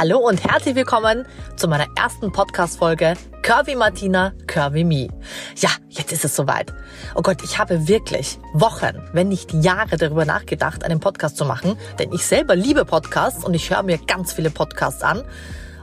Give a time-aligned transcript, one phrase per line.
[0.00, 1.26] Hallo und herzlich willkommen
[1.56, 5.08] zu meiner ersten Podcast-Folge Curvy Martina, Curvy Me.
[5.56, 6.72] Ja, jetzt ist es soweit.
[7.14, 11.76] Oh Gott, ich habe wirklich Wochen, wenn nicht Jahre darüber nachgedacht, einen Podcast zu machen,
[11.98, 15.22] denn ich selber liebe Podcasts und ich höre mir ganz viele Podcasts an.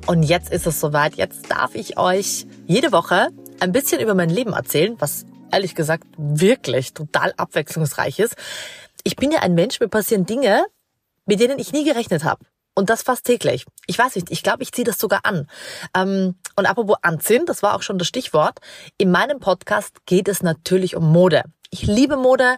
[0.07, 1.13] Und jetzt ist es soweit.
[1.13, 3.27] Jetzt darf ich euch jede Woche
[3.59, 8.35] ein bisschen über mein Leben erzählen, was ehrlich gesagt wirklich total abwechslungsreich ist.
[9.03, 10.65] Ich bin ja ein Mensch, mir passieren Dinge,
[11.27, 12.43] mit denen ich nie gerechnet habe.
[12.77, 13.65] Und das fast täglich.
[13.87, 15.47] Ich weiß nicht, ich glaube, ich ziehe das sogar an.
[15.95, 18.59] Ähm, und apropos anziehen, das war auch schon das Stichwort.
[18.99, 21.41] In meinem Podcast geht es natürlich um Mode.
[21.71, 22.57] Ich liebe Mode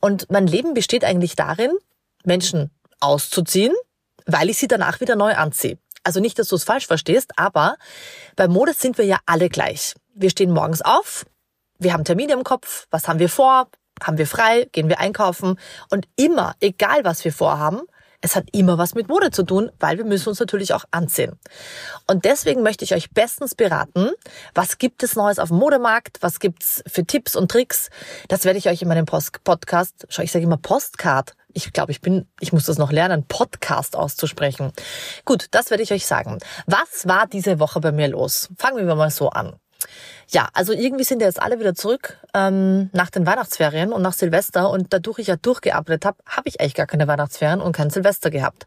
[0.00, 1.72] und mein Leben besteht eigentlich darin,
[2.22, 3.74] Menschen auszuziehen,
[4.24, 5.78] weil ich sie danach wieder neu anziehe.
[6.04, 7.74] Also nicht, dass du es falsch verstehst, aber
[8.36, 9.96] bei Mode sind wir ja alle gleich.
[10.14, 11.26] Wir stehen morgens auf,
[11.80, 13.68] wir haben Termine im Kopf, was haben wir vor,
[14.00, 15.58] haben wir frei, gehen wir einkaufen
[15.90, 17.80] und immer, egal was wir vorhaben,
[18.20, 21.38] es hat immer was mit Mode zu tun, weil wir müssen uns natürlich auch anziehen.
[22.06, 24.10] Und deswegen möchte ich euch bestens beraten,
[24.54, 27.88] was gibt es Neues auf dem Modemarkt, was gibt's für Tipps und Tricks.
[28.28, 31.34] Das werde ich euch in meinem Post Podcast, schau, ich sage immer Postcard.
[31.52, 34.72] Ich glaube, ich bin, ich muss das noch lernen, Podcast auszusprechen.
[35.24, 36.38] Gut, das werde ich euch sagen.
[36.66, 38.50] Was war diese Woche bei mir los?
[38.56, 39.58] Fangen wir mal so an.
[40.28, 44.12] Ja, also irgendwie sind ja jetzt alle wieder zurück ähm, nach den Weihnachtsferien und nach
[44.12, 47.90] Silvester und dadurch ich ja durchgearbeitet habe, habe ich eigentlich gar keine Weihnachtsferien und kein
[47.90, 48.66] Silvester gehabt.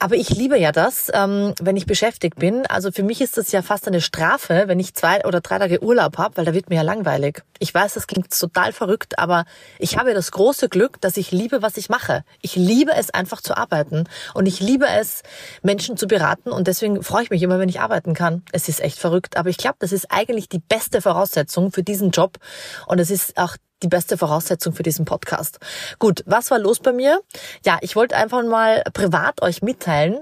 [0.00, 2.64] Aber ich liebe ja das, ähm, wenn ich beschäftigt bin.
[2.66, 5.82] Also für mich ist das ja fast eine Strafe, wenn ich zwei oder drei Tage
[5.82, 7.42] Urlaub habe, weil da wird mir ja langweilig.
[7.58, 9.44] Ich weiß, das klingt total verrückt, aber
[9.80, 12.22] ich habe ja das große Glück, dass ich liebe, was ich mache.
[12.42, 14.04] Ich liebe es einfach zu arbeiten
[14.34, 15.22] und ich liebe es,
[15.62, 18.44] Menschen zu beraten und deswegen freue ich mich immer, wenn ich arbeiten kann.
[18.52, 22.12] Es ist echt verrückt, aber ich glaube, das ist eigentlich die beste Voraussetzung für diesen
[22.12, 22.38] Job
[22.86, 25.58] und es ist auch die beste Voraussetzung für diesen Podcast.
[25.98, 27.20] Gut, was war los bei mir?
[27.64, 30.18] Ja, ich wollte einfach mal privat euch mitteilen,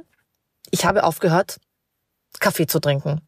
[0.70, 1.58] ich habe aufgehört,
[2.40, 3.20] Kaffee zu trinken.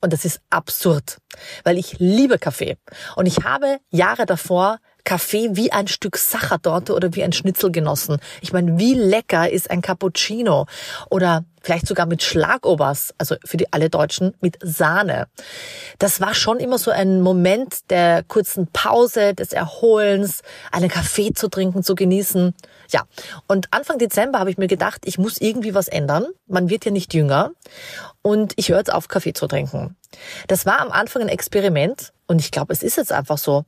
[0.00, 1.18] Und das ist absurd,
[1.64, 2.76] weil ich liebe Kaffee.
[3.16, 8.18] Und ich habe Jahre davor Kaffee wie ein Stück Sachertorte oder wie ein Schnitzel genossen.
[8.40, 10.66] Ich meine, wie lecker ist ein Cappuccino
[11.10, 15.26] oder vielleicht sogar mit Schlagobers, also für die alle Deutschen mit Sahne.
[15.98, 21.48] Das war schon immer so ein Moment der kurzen Pause, des Erholens, einen Kaffee zu
[21.48, 22.54] trinken, zu genießen.
[22.92, 23.02] Ja,
[23.48, 26.26] und Anfang Dezember habe ich mir gedacht, ich muss irgendwie was ändern.
[26.46, 27.50] Man wird ja nicht jünger
[28.22, 29.96] und ich höre jetzt auf, Kaffee zu trinken.
[30.46, 33.64] Das war am Anfang ein Experiment und ich glaube, es ist jetzt einfach so.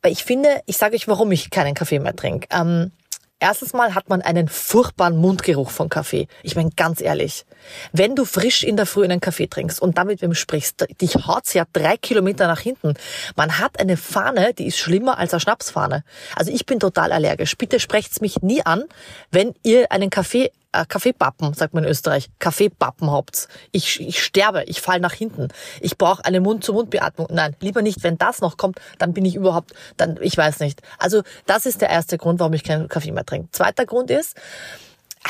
[0.00, 2.48] Weil ich finde, ich sage euch, warum ich keinen Kaffee mehr trinke.
[2.50, 2.92] Ähm,
[3.40, 6.28] erstens mal hat man einen furchtbaren Mundgeruch von Kaffee.
[6.42, 7.44] Ich meine, ganz ehrlich,
[7.92, 11.54] wenn du frisch in der Früh einen Kaffee trinkst und damit wem sprichst, dich haut's
[11.54, 12.94] ja drei Kilometer nach hinten.
[13.36, 16.04] Man hat eine Fahne, die ist schlimmer als eine Schnapsfahne.
[16.36, 17.56] Also ich bin total allergisch.
[17.56, 18.84] Bitte sprecht's mich nie an,
[19.30, 23.48] wenn ihr einen Kaffee äh, Kaffeepappen, sagt man in Österreich, Kaffeepappen habt.
[23.72, 25.48] Ich, ich sterbe, ich fall nach hinten.
[25.80, 27.28] Ich brauche eine Mund-zu-Mund-Beatmung.
[27.30, 28.02] Nein, lieber nicht.
[28.02, 30.80] Wenn das noch kommt, dann bin ich überhaupt, dann, ich weiß nicht.
[30.98, 33.48] Also das ist der erste Grund, warum ich keinen Kaffee mehr trinke.
[33.52, 34.36] Zweiter Grund ist,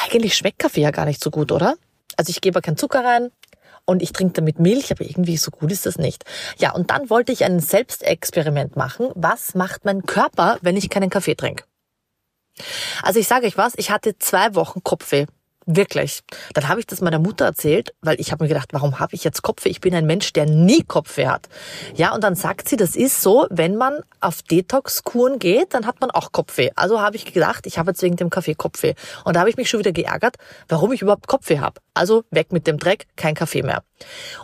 [0.05, 1.75] eigentlich schmeckt Kaffee ja gar nicht so gut, oder?
[2.17, 3.31] Also ich gebe keinen Zucker rein,
[3.87, 6.25] und ich trinke damit Milch, aber irgendwie so gut ist das nicht.
[6.59, 9.09] Ja, und dann wollte ich ein Selbstexperiment machen.
[9.17, 11.65] Was macht mein Körper, wenn ich keinen Kaffee trinke?
[13.03, 15.27] Also ich sage euch was, ich hatte zwei Wochen Kopfweh.
[15.67, 16.23] Wirklich.
[16.55, 19.25] Dann habe ich das meiner Mutter erzählt, weil ich habe mir gedacht, warum habe ich
[19.25, 19.69] jetzt Kopfweh?
[19.69, 21.49] Ich bin ein Mensch, der nie Kopfweh hat.
[21.95, 26.01] Ja, und dann sagt sie, das ist so, wenn man auf Detox-Kuren geht, dann hat
[26.01, 26.71] man auch Kopfweh.
[26.77, 28.95] Also habe ich gedacht, ich habe jetzt wegen dem Kaffee Kopfweh.
[29.25, 30.37] Und da habe ich mich schon wieder geärgert,
[30.69, 31.81] warum ich überhaupt Kopfweh habe.
[31.95, 33.83] Also weg mit dem Dreck, kein Kaffee mehr.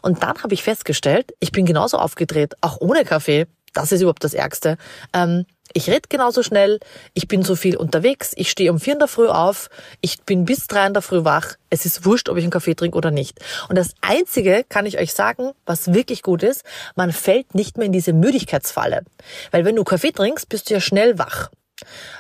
[0.03, 3.47] Und dann habe ich festgestellt, ich bin genauso aufgedreht, auch ohne Kaffee.
[3.73, 4.77] Das ist überhaupt das Ärgste.
[5.13, 6.81] Ähm, ich rede genauso schnell,
[7.15, 9.69] ich bin so viel unterwegs, ich stehe um vier in der Früh auf,
[10.01, 11.55] ich bin bis drei in der Früh wach.
[11.71, 13.41] Es ist wurscht, ob ich einen Kaffee trinke oder nicht.
[13.69, 17.87] Und das Einzige, kann ich euch sagen, was wirklich gut ist, man fällt nicht mehr
[17.87, 19.03] in diese Müdigkeitsfalle.
[19.51, 21.51] Weil wenn du Kaffee trinkst, bist du ja schnell wach.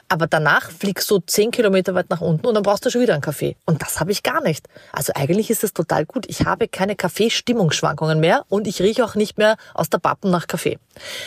[0.08, 3.14] Aber danach fliegst du zehn Kilometer weit nach unten und dann brauchst du schon wieder
[3.14, 3.56] einen Kaffee.
[3.64, 4.68] Und das habe ich gar nicht.
[4.92, 6.26] Also eigentlich ist es total gut.
[6.28, 10.46] Ich habe keine Kaffeestimmungsschwankungen mehr und ich rieche auch nicht mehr aus der Pappen nach
[10.46, 10.78] Kaffee.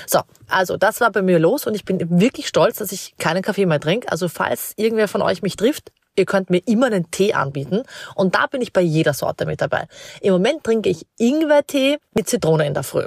[0.07, 3.41] So, also das war bei mir los und ich bin wirklich stolz, dass ich keinen
[3.41, 4.11] Kaffee mehr trinke.
[4.11, 7.83] Also falls irgendwer von euch mich trifft, ihr könnt mir immer einen Tee anbieten
[8.15, 9.87] und da bin ich bei jeder Sorte mit dabei.
[10.21, 13.05] Im Moment trinke ich Ingwertee mit Zitrone in der Früh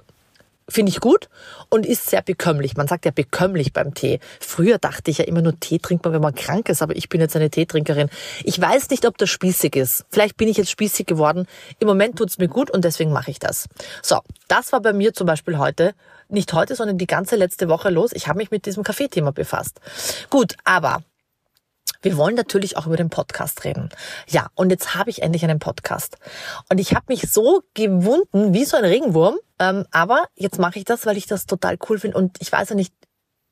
[0.73, 1.29] finde ich gut
[1.69, 2.77] und ist sehr bekömmlich.
[2.77, 4.21] Man sagt ja bekömmlich beim Tee.
[4.41, 7.09] Früher dachte ich ja immer nur Tee trinkt man, wenn man krank ist, aber ich
[7.09, 8.09] bin jetzt eine Teetrinkerin.
[8.45, 10.05] Ich weiß nicht, ob das spießig ist.
[10.11, 11.47] Vielleicht bin ich jetzt spießig geworden.
[11.79, 13.69] Im Moment tut's mir gut und deswegen mache ich das.
[14.03, 15.95] So, das war bei mir zum Beispiel heute,
[16.29, 18.13] nicht heute, sondern die ganze letzte Woche los.
[18.13, 19.81] Ich habe mich mit diesem Kaffeethema befasst.
[20.31, 21.03] Gut, aber
[22.03, 23.89] Wir wollen natürlich auch über den Podcast reden.
[24.29, 26.19] Ja, und jetzt habe ich endlich einen Podcast.
[26.69, 29.39] Und ich habe mich so gewunden wie so ein Regenwurm.
[29.59, 32.19] Ähm, aber jetzt mache ich das, weil ich das total cool finde.
[32.19, 32.93] Und ich weiß ja nicht,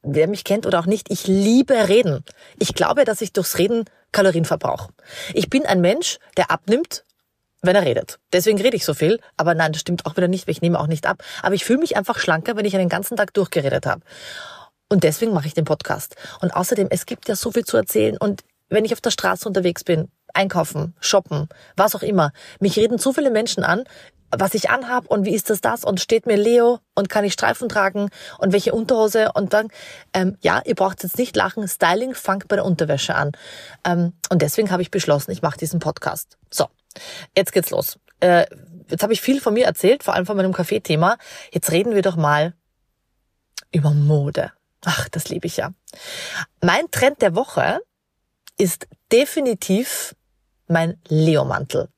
[0.02, 2.25] wer mich kennt oder auch nicht, ich liebe Reden.
[2.58, 4.93] Ich glaube, dass ich durchs Reden Kalorien verbrauche.
[5.35, 7.05] Ich bin ein Mensch, der abnimmt,
[7.62, 8.19] wenn er redet.
[8.32, 9.20] Deswegen rede ich so viel.
[9.37, 11.23] Aber nein, das stimmt auch wieder nicht, weil ich nehme auch nicht ab.
[11.43, 14.00] Aber ich fühle mich einfach schlanker, wenn ich einen ganzen Tag durchgeredet habe.
[14.91, 16.17] Und deswegen mache ich den Podcast.
[16.43, 18.17] Und außerdem, es gibt ja so viel zu erzählen.
[18.19, 22.99] Und wenn ich auf der Straße unterwegs bin, einkaufen, shoppen, was auch immer, mich reden
[22.99, 23.85] so viele Menschen an,
[24.31, 27.33] was ich anhab und wie ist das das und steht mir Leo und kann ich
[27.33, 29.69] Streifen tragen und welche Unterhose und dann,
[30.13, 33.33] ähm, ja, ihr braucht jetzt nicht lachen, Styling fängt bei der Unterwäsche an.
[33.85, 36.39] Ähm, und deswegen habe ich beschlossen, ich mache diesen Podcast.
[36.51, 36.67] So,
[37.37, 37.99] jetzt geht's los.
[38.21, 38.47] Äh,
[38.89, 41.17] jetzt habe ich viel von mir erzählt, vor allem von meinem Kaffeethema.
[41.53, 42.55] Jetzt reden wir doch mal
[43.73, 44.53] über Mode.
[44.85, 45.73] Ach, das liebe ich ja.
[46.62, 47.81] Mein Trend der Woche
[48.56, 50.15] ist definitiv
[50.69, 51.88] mein Leo-Mantel.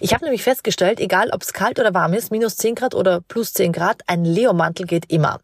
[0.00, 3.20] Ich habe nämlich festgestellt, egal ob es kalt oder warm ist, minus 10 Grad oder
[3.20, 5.40] plus 10 Grad, ein Leo-Mantel geht immer.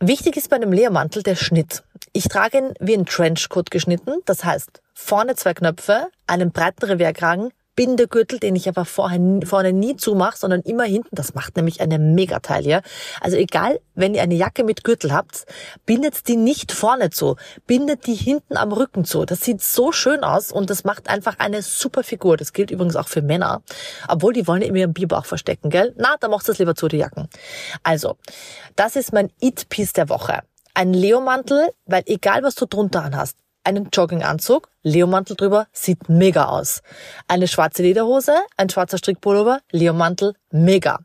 [0.00, 1.82] Wichtig ist bei einem Leo-Mantel der Schnitt.
[2.12, 7.52] Ich trage ihn wie ein Trenchcoat geschnitten, das heißt vorne zwei Knöpfe, einen breiten Revierkragen,
[7.78, 11.14] Bindegürtel, den ich aber vorher, vorne nie zumache, sondern immer hinten.
[11.14, 12.82] Das macht nämlich eine Megataille.
[13.20, 15.46] Also egal, wenn ihr eine Jacke mit Gürtel habt,
[15.86, 17.36] bindet die nicht vorne zu.
[17.68, 19.24] Bindet die hinten am Rücken zu.
[19.24, 22.36] Das sieht so schön aus und das macht einfach eine super Figur.
[22.36, 23.62] Das gilt übrigens auch für Männer.
[24.08, 25.94] Obwohl, die wollen immer ihren Bierbauch verstecken, gell?
[25.96, 27.28] Na, da macht es lieber zu, die Jacken.
[27.84, 28.16] Also,
[28.74, 30.40] das ist mein It-Piece der Woche.
[30.74, 33.36] Ein Leomantel, weil egal was du drunter anhast,
[33.68, 36.82] einen Jogginganzug, Leomantel drüber, sieht mega aus.
[37.28, 41.00] Eine schwarze Lederhose, ein schwarzer Strickpullover, Leomantel, mega.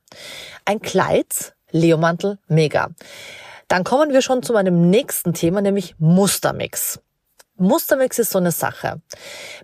[0.63, 2.91] Ein Kleid, Leomantel, mega.
[3.67, 7.01] Dann kommen wir schon zu meinem nächsten Thema, nämlich Mustermix.
[7.57, 9.01] Mustermix ist so eine Sache.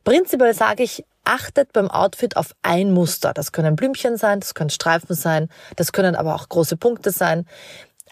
[0.04, 3.34] Prinzipiell sage ich, achtet beim Outfit auf ein Muster.
[3.34, 5.48] Das können Blümchen sein, das können Streifen sein,
[5.78, 7.45] das können aber auch große Punkte sein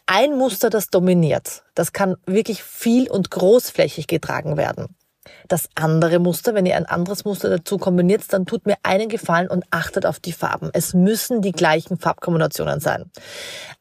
[0.08, 1.64] ein Muster, das dominiert.
[1.76, 4.96] Das kann wirklich viel und großflächig getragen werden.
[5.48, 9.50] Das andere Muster, wenn ihr ein anderes Muster dazu kombiniert, dann tut mir einen Gefallen
[9.50, 10.70] und achtet auf die Farben.
[10.74, 13.12] Es müssen die gleichen Farbkombinationen sein.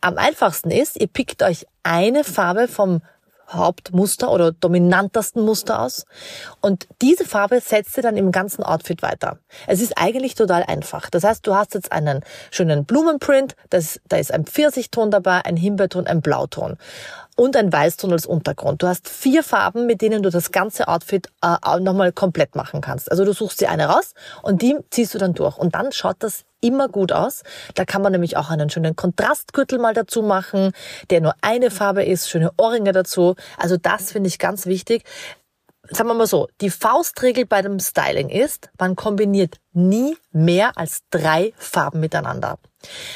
[0.01, 3.01] Am einfachsten ist, ihr pickt euch eine Farbe vom
[3.49, 6.05] Hauptmuster oder dominantesten Muster aus.
[6.61, 9.39] Und diese Farbe setzt ihr dann im ganzen Outfit weiter.
[9.67, 11.11] Es ist eigentlich total einfach.
[11.11, 15.57] Das heißt, du hast jetzt einen schönen Blumenprint, das, da ist ein Pfirsichton dabei, ein
[15.57, 16.77] Himbeerton, ein Blauton
[17.37, 18.83] und ein Weißton als Untergrund.
[18.83, 23.11] Du hast vier Farben, mit denen du das ganze Outfit äh, nochmal komplett machen kannst.
[23.11, 25.59] Also du suchst dir eine raus und die ziehst du dann durch.
[25.59, 27.43] Und dann schaut das immer gut aus.
[27.75, 30.73] Da kann man nämlich auch einen schönen Kontrastgürtel mal dazu machen,
[31.11, 33.37] der nur eine Farbe ist, schöne Ohrringe dazu.
[33.59, 35.05] Also das finde ich ganz wichtig
[35.91, 41.03] sagen wir mal so, die Faustregel bei dem Styling ist, man kombiniert nie mehr als
[41.11, 42.59] drei Farben miteinander.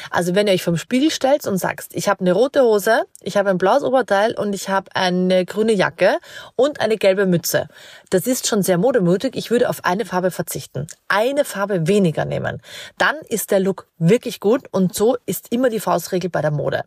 [0.09, 3.37] Also wenn ihr euch vom Spiegel stellt und sagt, ich habe eine rote Hose, ich
[3.37, 6.17] habe ein blaues Oberteil und ich habe eine grüne Jacke
[6.55, 7.67] und eine gelbe Mütze.
[8.09, 9.35] Das ist schon sehr modemütig.
[9.35, 10.87] Ich würde auf eine Farbe verzichten.
[11.07, 12.61] Eine Farbe weniger nehmen.
[12.97, 16.83] Dann ist der Look wirklich gut und so ist immer die Faustregel bei der Mode.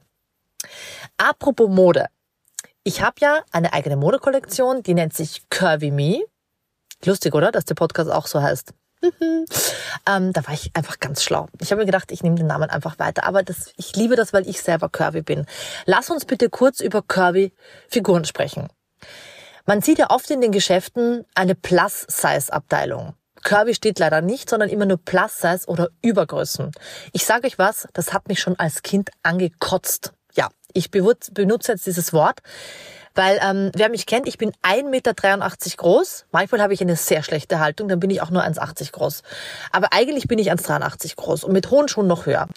[1.17, 2.07] Apropos Mode.
[2.83, 6.25] Ich habe ja eine eigene Modekollektion, die nennt sich Curvy Me.
[7.05, 7.51] Lustig, oder?
[7.51, 8.73] Dass der Podcast auch so heißt.
[10.09, 11.49] ähm, da war ich einfach ganz schlau.
[11.61, 13.25] Ich habe mir gedacht, ich nehme den Namen einfach weiter.
[13.25, 15.47] Aber das, ich liebe das, weil ich selber curvy bin.
[15.87, 17.53] Lass uns bitte kurz über curvy
[17.89, 18.69] Figuren sprechen.
[19.67, 23.15] Man sieht ja oft in den Geschäften eine Plus-Size-Abteilung.
[23.43, 26.73] Curvy steht leider nicht, sondern immer nur Plus-Size oder Übergrößen.
[27.13, 30.13] Ich sage euch was, das hat mich schon als Kind angekotzt.
[30.35, 32.41] Ja, ich benutze jetzt dieses Wort,
[33.15, 36.27] weil ähm, wer mich kennt, ich bin 1,83 Meter groß.
[36.33, 39.23] Manchmal habe ich eine sehr schlechte Haltung, dann bin ich auch nur 1,80 groß.
[39.73, 42.49] Aber eigentlich bin ich 1,83 groß und mit hohen Schuhen noch höher.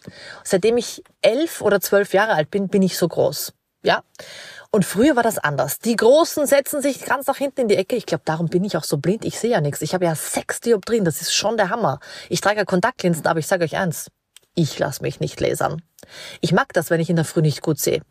[0.43, 3.53] Seitdem ich elf oder zwölf Jahre alt bin, bin ich so groß.
[3.83, 4.03] Ja.
[4.69, 5.79] Und früher war das anders.
[5.79, 7.95] Die Großen setzen sich ganz nach hinten in die Ecke.
[7.95, 9.23] Ich glaube, darum bin ich auch so blind.
[9.23, 9.81] Ich sehe ja nichts.
[9.81, 11.05] Ich habe ja sechs Dioptrien.
[11.05, 11.99] Das ist schon der Hammer.
[12.29, 14.09] Ich trage ja Kontaktlinsen, aber ich sage euch eins.
[14.55, 15.81] Ich lasse mich nicht lasern.
[16.41, 18.01] Ich mag das, wenn ich in der Früh nicht gut sehe.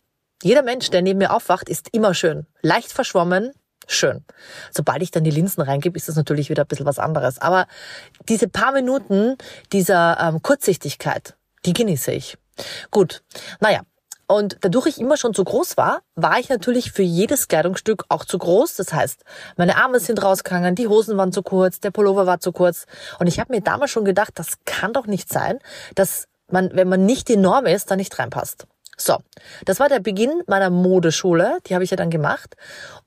[0.42, 2.46] Jeder Mensch, der neben mir aufwacht, ist immer schön.
[2.60, 3.52] Leicht verschwommen,
[3.86, 4.24] schön.
[4.70, 7.40] Sobald ich dann die Linsen reingebe, ist das natürlich wieder ein bisschen was anderes.
[7.40, 7.66] Aber
[8.28, 9.36] diese paar Minuten
[9.72, 12.36] dieser ähm, Kurzsichtigkeit, die genieße ich.
[12.90, 13.22] Gut,
[13.60, 13.80] naja.
[14.28, 18.24] Und dadurch ich immer schon zu groß war, war ich natürlich für jedes Kleidungsstück auch
[18.24, 18.74] zu groß.
[18.74, 19.22] Das heißt,
[19.56, 22.86] meine Arme sind rausgegangen, die Hosen waren zu kurz, der Pullover war zu kurz.
[23.20, 25.60] Und ich habe mir damals schon gedacht, das kann doch nicht sein,
[25.94, 28.66] dass man, wenn man nicht die Norm ist, da nicht reinpasst.
[28.98, 29.18] So,
[29.66, 31.58] das war der Beginn meiner Modeschule.
[31.66, 32.56] Die habe ich ja dann gemacht.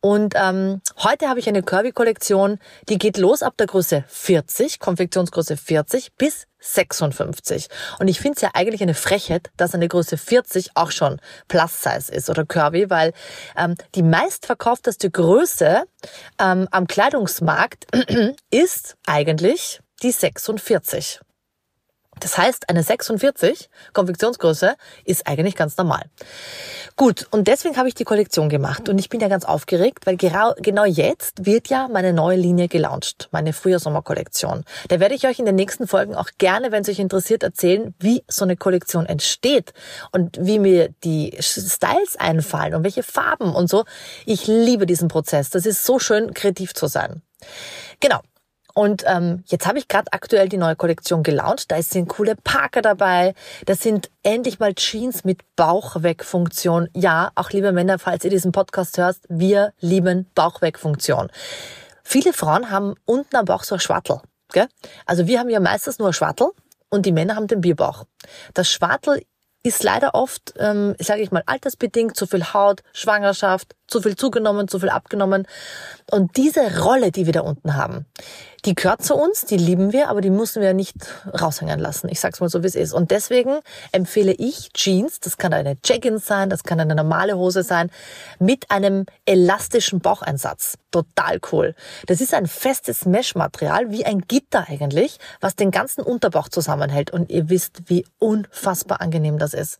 [0.01, 5.58] Und ähm, heute habe ich eine Curvy-Kollektion, die geht los ab der Größe 40, Konfektionsgröße
[5.58, 7.69] 40 bis 56.
[8.00, 12.12] Und ich finde es ja eigentlich eine Frechheit, dass eine Größe 40 auch schon Plus-Size
[12.13, 13.13] ist oder Curvy, weil
[13.58, 15.84] ähm, die meistverkaufteste Größe
[16.39, 17.88] ähm, am Kleidungsmarkt
[18.51, 21.19] ist eigentlich die 46.
[22.20, 26.04] Das heißt, eine 46 Konfektionsgröße ist eigentlich ganz normal.
[26.96, 30.18] Gut, und deswegen habe ich die Kollektion gemacht und ich bin ja ganz aufgeregt, weil
[30.18, 34.64] genau jetzt wird ja meine neue Linie gelauncht, meine Frühjahrsommerkollektion.
[34.90, 37.94] Da werde ich euch in den nächsten Folgen auch gerne, wenn es euch interessiert, erzählen,
[38.00, 39.74] wie so eine Kollektion entsteht
[40.12, 43.86] und wie mir die Styles einfallen und welche Farben und so.
[44.26, 45.50] Ich liebe diesen Prozess.
[45.50, 47.22] Das ist so schön, kreativ zu sein.
[48.00, 48.20] Genau.
[48.74, 51.72] Und ähm, jetzt habe ich gerade aktuell die neue Kollektion gelauncht.
[51.72, 53.34] Da sind coole Parker dabei.
[53.66, 56.90] Das sind endlich mal Jeans mit Bauchwegfunktion.
[56.94, 61.30] Ja, auch liebe Männer, falls ihr diesen Podcast hörst, wir lieben Bauchwegfunktion.
[62.04, 64.22] Viele Frauen haben unten am Bauch so ein Schwartel.
[64.52, 64.68] Gell?
[65.06, 66.50] Also wir haben ja meistens nur ein Schwartel
[66.90, 68.06] und die Männer haben den Bierbauch.
[68.54, 69.22] Das Schwartel
[69.64, 74.67] ist leider oft, ähm, sage ich mal, altersbedingt, zu viel Haut, Schwangerschaft, zu viel zugenommen,
[74.67, 75.48] zu viel abgenommen.
[76.12, 78.05] Und diese Rolle, die wir da unten haben,
[78.65, 80.96] die gehört zu uns, die lieben wir, aber die müssen wir nicht
[81.39, 82.10] raushängen lassen.
[82.10, 82.93] Ich sag's mal so, wie es ist.
[82.93, 83.60] Und deswegen
[83.91, 87.89] empfehle ich Jeans, das kann eine Jeggings sein, das kann eine normale Hose sein,
[88.39, 90.77] mit einem elastischen Baucheinsatz.
[90.91, 91.75] Total cool.
[92.08, 97.12] Das ist ein festes Meshmaterial, wie ein Gitter eigentlich, was den ganzen Unterbauch zusammenhält.
[97.12, 99.79] Und ihr wisst, wie unfassbar angenehm das ist.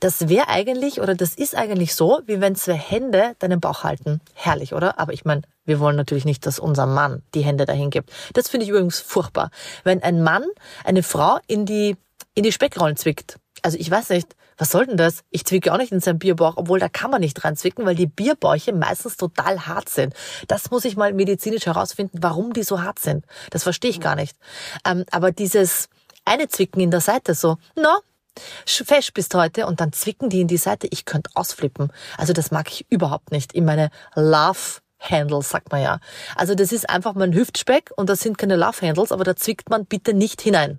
[0.00, 4.20] Das wäre eigentlich, oder das ist eigentlich so, wie wenn zwei Hände deinen Bauch halten.
[4.34, 4.98] Herrlich, oder?
[4.98, 8.10] Aber ich meine, wir wollen natürlich nicht, dass unser Mann die Hände dahin gibt.
[8.32, 9.50] Das finde ich übrigens furchtbar.
[9.82, 10.44] Wenn ein Mann
[10.84, 11.96] eine Frau in die,
[12.34, 13.38] in die Speckrollen zwickt.
[13.62, 15.24] Also ich weiß nicht, was soll denn das?
[15.30, 18.06] Ich zwicke auch nicht in seinen Bierbauch, obwohl da kann man nicht reinzwicken, weil die
[18.06, 20.14] Bierbäuche meistens total hart sind.
[20.48, 23.24] Das muss ich mal medizinisch herausfinden, warum die so hart sind.
[23.50, 24.36] Das verstehe ich gar nicht.
[24.86, 25.88] Ähm, aber dieses
[26.24, 27.98] eine Zwicken in der Seite so, no,
[28.66, 30.86] fest bist heute und dann zwicken die in die Seite.
[30.90, 31.92] Ich könnte ausflippen.
[32.16, 33.52] Also das mag ich überhaupt nicht.
[33.52, 36.00] In meine Love Handles, sagt man ja.
[36.36, 39.70] Also das ist einfach mein Hüftspeck und das sind keine Love Handles, aber da zwickt
[39.70, 40.78] man bitte nicht hinein.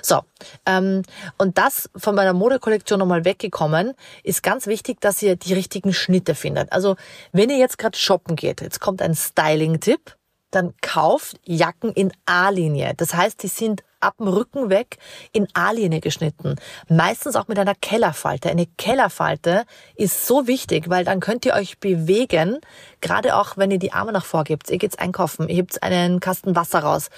[0.00, 0.20] So,
[0.66, 1.02] ähm,
[1.38, 3.94] und das von meiner Modekollektion nochmal weggekommen,
[4.24, 6.72] ist ganz wichtig, dass ihr die richtigen Schnitte findet.
[6.72, 6.96] Also
[7.32, 10.16] wenn ihr jetzt gerade shoppen geht, jetzt kommt ein Styling-Tipp,
[10.50, 12.94] dann kauft Jacken in A-Linie.
[12.96, 14.98] Das heißt, die sind ab dem Rücken weg
[15.32, 16.56] in A-Linie geschnitten.
[16.88, 18.50] Meistens auch mit einer Kellerfalte.
[18.50, 22.58] Eine Kellerfalte ist so wichtig, weil dann könnt ihr euch bewegen,
[23.00, 24.70] gerade auch wenn ihr die Arme nach vorne gebt.
[24.70, 27.08] Ihr geht's einkaufen, ihr hebt einen Kasten Wasser raus.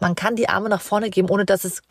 [0.00, 1.82] Man kann die Arme nach vorne geben, ohne dass es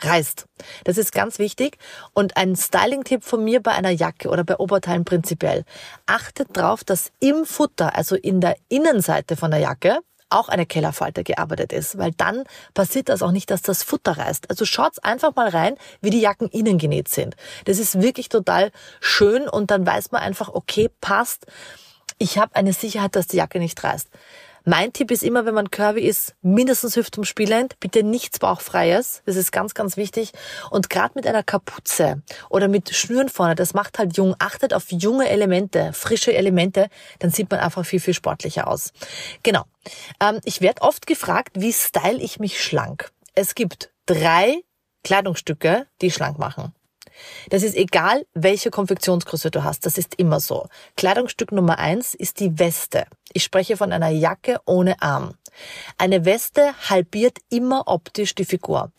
[0.00, 0.46] reißt.
[0.84, 1.78] Das ist ganz wichtig.
[2.12, 5.64] Und ein Styling-Tipp von mir bei einer Jacke oder bei Oberteilen prinzipiell.
[6.06, 10.00] Achtet drauf, dass im Futter, also in der Innenseite von der Jacke,
[10.34, 14.50] auch eine Kellerfalte gearbeitet ist, weil dann passiert das auch nicht, dass das Futter reißt.
[14.50, 17.36] Also schaut's einfach mal rein, wie die Jacken innen genäht sind.
[17.64, 21.46] Das ist wirklich total schön und dann weiß man einfach, okay, passt.
[22.18, 24.08] Ich habe eine Sicherheit, dass die Jacke nicht reißt.
[24.66, 29.22] Mein Tipp ist immer, wenn man curvy ist, mindestens hüftumspielend, bitte nichts Bauchfreies.
[29.26, 30.32] Das ist ganz, ganz wichtig.
[30.70, 34.34] Und gerade mit einer Kapuze oder mit Schnüren vorne, das macht halt jung.
[34.38, 38.92] Achtet auf junge Elemente, frische Elemente, dann sieht man einfach viel, viel sportlicher aus.
[39.42, 39.64] Genau.
[40.18, 43.10] Ähm, ich werde oft gefragt, wie style ich mich schlank.
[43.34, 44.62] Es gibt drei
[45.02, 46.72] Kleidungsstücke, die schlank machen.
[47.50, 49.86] Das ist egal, welche Konfektionsgröße du hast.
[49.86, 50.68] Das ist immer so.
[50.96, 53.06] Kleidungsstück Nummer eins ist die Weste.
[53.32, 55.34] Ich spreche von einer Jacke ohne Arm.
[55.98, 58.92] Eine Weste halbiert immer optisch die Figur.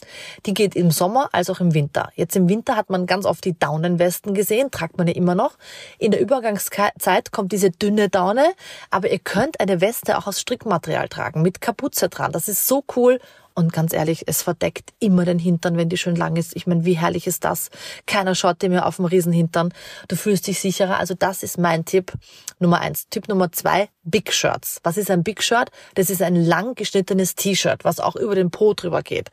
[0.46, 2.10] Die geht im Sommer als auch im Winter.
[2.16, 5.58] Jetzt im Winter hat man ganz oft die Daunenwesten gesehen, tragt man ja immer noch.
[6.00, 8.54] In der Übergangszeit kommt diese dünne Daune,
[8.90, 12.32] aber ihr könnt eine Weste auch aus Strickmaterial tragen, mit Kapuze dran.
[12.32, 13.20] Das ist so cool
[13.56, 16.56] und ganz ehrlich, es verdeckt immer den Hintern, wenn die schön lang ist.
[16.56, 17.70] Ich meine, wie herrlich ist das?
[18.06, 19.74] Keiner schaut dir mehr auf dem Riesenhintern.
[20.10, 21.00] Du fühlst dich sicherer.
[21.00, 22.12] Also das ist mein Tipp
[22.60, 23.08] Nummer eins.
[23.10, 24.80] Tipp Nummer zwei, Big Shirts.
[24.84, 25.72] Was ist ein Big Shirt?
[25.96, 29.32] Das ist ein lang geschnittenes T-Shirt, was auch über den Po drüber geht.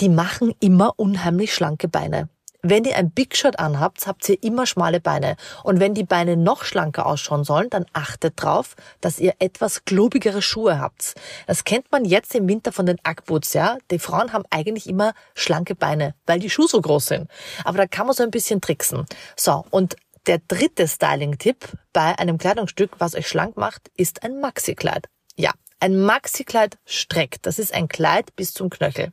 [0.00, 2.28] Die machen immer unheimlich schlanke Beine.
[2.66, 5.36] Wenn ihr ein Big Shirt anhabt, habt ihr immer schmale Beine.
[5.64, 10.40] Und wenn die Beine noch schlanker ausschauen sollen, dann achtet drauf, dass ihr etwas globigere
[10.40, 11.14] Schuhe habt.
[11.46, 13.76] Das kennt man jetzt im Winter von den Ackboots, ja.
[13.90, 17.30] Die Frauen haben eigentlich immer schlanke Beine, weil die Schuhe so groß sind.
[17.64, 19.04] Aber da kann man so ein bisschen tricksen.
[19.36, 19.66] So.
[19.68, 25.10] Und der dritte Styling-Tipp bei einem Kleidungsstück, was euch schlank macht, ist ein Maxi-Kleid.
[25.36, 25.52] Ja.
[25.80, 27.44] Ein Maxi-Kleid streckt.
[27.44, 29.12] Das ist ein Kleid bis zum Knöchel.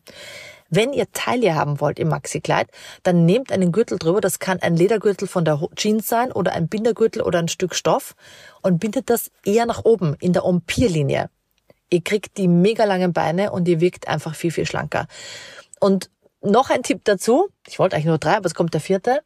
[0.74, 2.70] Wenn ihr Taille haben wollt im Maxi-Kleid,
[3.04, 4.22] dann nehmt einen Gürtel drüber.
[4.22, 8.16] Das kann ein Ledergürtel von der Jeans sein oder ein Bindergürtel oder ein Stück Stoff
[8.62, 11.30] und bindet das eher nach oben in der Empire-Linie.
[11.90, 15.08] Ihr kriegt die mega langen Beine und ihr wirkt einfach viel, viel schlanker.
[15.82, 16.10] Und
[16.42, 17.50] noch ein Tipp dazu.
[17.68, 19.24] Ich wollte eigentlich nur drei, aber es kommt der vierte.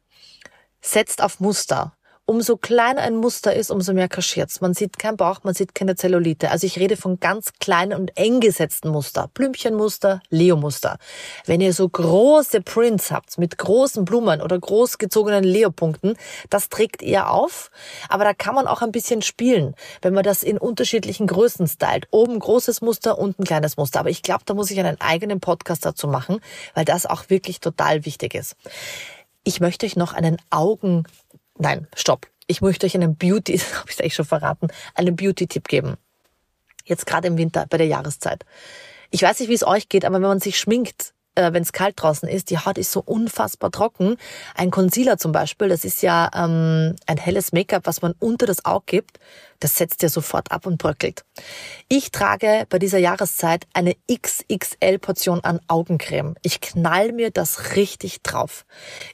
[0.80, 1.95] Setzt auf Muster
[2.26, 4.60] umso kleiner ein Muster ist, umso mehr kaschiert's.
[4.60, 6.50] Man sieht keinen Bauch, man sieht keine Zellulite.
[6.50, 9.30] Also ich rede von ganz kleinen und eng gesetzten Muster.
[9.32, 10.98] Blümchenmuster, Leo-Muster.
[11.46, 16.16] Wenn ihr so große Prints habt mit großen Blumen oder groß gezogenen Leo-Punkten,
[16.50, 17.70] das trägt ihr auf.
[18.08, 22.08] Aber da kann man auch ein bisschen spielen, wenn man das in unterschiedlichen Größen stylt.
[22.10, 24.00] Oben großes Muster, unten kleines Muster.
[24.00, 26.40] Aber ich glaube, da muss ich einen eigenen Podcast dazu machen,
[26.74, 28.56] weil das auch wirklich total wichtig ist.
[29.48, 31.04] Ich möchte euch noch einen Augen
[31.58, 32.26] Nein, stopp.
[32.46, 35.96] Ich möchte euch einen Beauty, habe ich eigentlich schon verraten, einen Beauty-Tipp geben.
[36.84, 38.44] Jetzt gerade im Winter, bei der Jahreszeit.
[39.10, 41.72] Ich weiß nicht, wie es euch geht, aber wenn man sich schminkt, äh, wenn es
[41.72, 44.16] kalt draußen ist, die Haut ist so unfassbar trocken.
[44.54, 48.64] Ein Concealer zum Beispiel, das ist ja ähm, ein helles Make-up, was man unter das
[48.64, 49.18] Auge gibt,
[49.60, 51.24] das setzt ja sofort ab und bröckelt.
[51.88, 56.36] Ich trage bei dieser Jahreszeit eine XXL-Portion an Augencreme.
[56.42, 58.64] Ich knall mir das richtig drauf.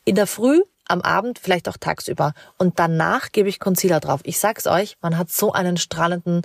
[0.05, 2.35] In der Früh am Abend, vielleicht auch tagsüber.
[2.59, 4.21] Und danach gebe ich Concealer drauf.
[4.25, 6.43] Ich sag's euch, man hat so einen strahlenden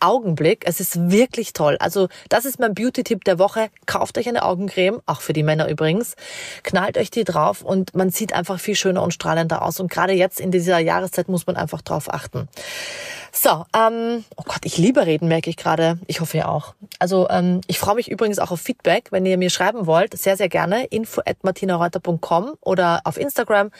[0.00, 0.64] Augenblick.
[0.66, 1.76] Es ist wirklich toll.
[1.78, 3.70] Also das ist mein Beauty-Tipp der Woche.
[3.86, 6.16] Kauft euch eine Augencreme, auch für die Männer übrigens.
[6.62, 9.78] Knallt euch die drauf und man sieht einfach viel schöner und strahlender aus.
[9.78, 12.48] Und gerade jetzt in dieser Jahreszeit muss man einfach drauf achten.
[13.32, 15.98] So, ähm, oh Gott, ich liebe reden, merke ich gerade.
[16.06, 16.74] Ich hoffe ihr auch.
[16.98, 20.18] Also ähm, ich freue mich übrigens auch auf Feedback, wenn ihr mir schreiben wollt.
[20.18, 20.84] Sehr, sehr gerne.
[20.86, 23.70] info at martinareuter.com oder auf Instagram.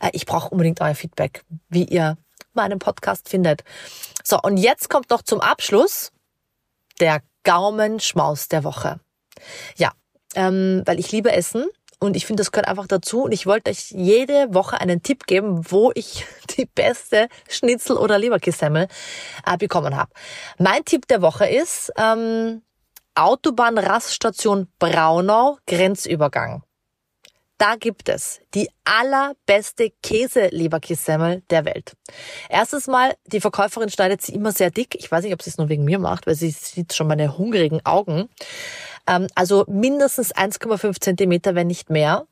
[0.00, 2.16] Äh, ich brauche unbedingt euer Feedback, wie ihr
[2.52, 3.64] meinen Podcast findet.
[4.22, 6.12] So, und jetzt kommt noch zum Abschluss
[7.00, 9.00] der Gaumenschmaus der Woche.
[9.76, 9.92] Ja,
[10.34, 11.66] ähm, weil ich liebe Essen
[12.04, 13.24] und ich finde, das gehört einfach dazu.
[13.24, 18.18] Und ich wollte euch jede Woche einen Tipp geben, wo ich die beste Schnitzel- oder
[18.18, 18.88] Leberkissemmel
[19.46, 20.12] äh, bekommen habe.
[20.58, 22.62] Mein Tipp der Woche ist ähm,
[23.14, 26.62] Autobahnraststation Braunau, Grenzübergang.
[27.58, 31.92] Da gibt es die allerbeste Käse-Leberkissemmel der Welt.
[32.48, 34.96] Erstes Mal, die Verkäuferin schneidet sie immer sehr dick.
[34.96, 37.38] Ich weiß nicht, ob sie es nur wegen mir macht, weil sie sieht schon meine
[37.38, 38.28] hungrigen Augen.
[39.06, 42.26] Ähm, also mindestens 1,5 Zentimeter, wenn nicht mehr.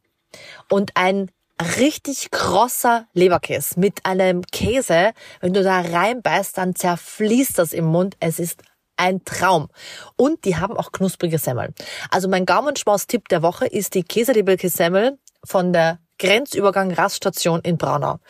[0.69, 1.31] Und ein
[1.79, 5.13] richtig krosser Leberkäse mit einem Käse.
[5.41, 8.17] Wenn du da reinbeißt, dann zerfließt das im Mund.
[8.19, 8.63] Es ist
[9.03, 9.69] ein Traum.
[10.17, 11.75] Und die haben auch knusprige Semmeln.
[12.11, 18.21] Also mein Gaumenschmaus-Tipp der Woche ist die Käseleberkäse-Semmel von der Grenzübergang Raststation in Braunau.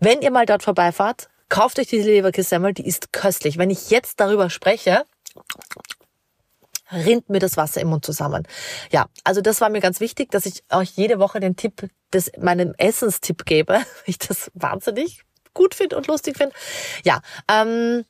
[0.00, 3.58] Wenn ihr mal dort vorbeifahrt, kauft euch diese Leberkäse-Semmel, die ist köstlich.
[3.58, 5.04] Wenn ich jetzt darüber spreche,
[6.90, 8.48] rinnt mir das Wasser im Mund zusammen.
[8.90, 12.32] Ja, also das war mir ganz wichtig, dass ich euch jede Woche den Tipp, des,
[12.38, 16.54] meinen Essenstipp gebe, ich das wahnsinnig gut finde und lustig finde.
[17.04, 18.04] Ja, ähm,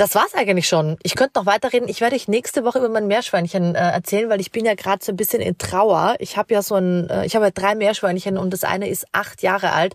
[0.00, 0.96] das war's eigentlich schon.
[1.02, 1.86] Ich könnte noch weiterreden.
[1.86, 5.04] Ich werde euch nächste Woche über mein Meerschweinchen äh, erzählen, weil ich bin ja gerade
[5.04, 6.16] so ein bisschen in Trauer.
[6.20, 9.06] Ich habe ja so ein, äh, ich habe ja drei Meerschweinchen und das eine ist
[9.12, 9.94] acht Jahre alt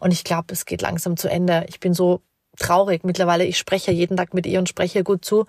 [0.00, 1.64] und ich glaube, es geht langsam zu Ende.
[1.68, 2.20] Ich bin so
[2.56, 3.44] traurig mittlerweile.
[3.44, 5.46] Ich spreche jeden Tag mit ihr und spreche gut zu.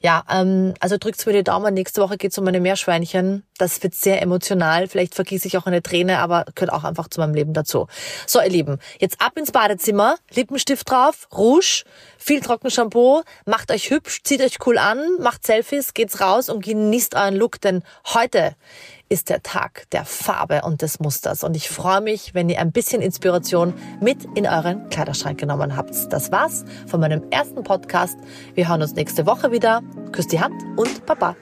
[0.00, 1.74] Ja, ähm, also drückt's mir die Daumen.
[1.74, 3.44] Nächste Woche geht's um meine Meerschweinchen.
[3.58, 4.88] Das wird sehr emotional.
[4.88, 7.88] Vielleicht vergieße ich auch eine Träne, aber gehört auch einfach zu meinem Leben dazu.
[8.26, 11.84] So, ihr Lieben, jetzt ab ins Badezimmer, Lippenstift drauf, Rouge,
[12.18, 17.14] viel Trockenshampoo, macht euch hübsch, zieht euch cool an, macht Selfies, geht's raus und genießt
[17.14, 17.82] euren Look, denn
[18.14, 18.54] heute
[19.08, 21.44] ist der Tag der Farbe und des Musters.
[21.44, 25.94] Und ich freue mich, wenn ihr ein bisschen Inspiration mit in euren Kleiderschrank genommen habt.
[26.12, 28.16] Das war's von meinem ersten Podcast.
[28.54, 29.82] Wir hören uns nächste Woche wieder.
[30.12, 31.36] Küsst die Hand und Baba.